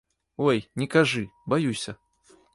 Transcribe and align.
Ой, 0.47 0.57
не 0.79 0.87
кажы, 0.95 1.23
баюся. 1.45 1.97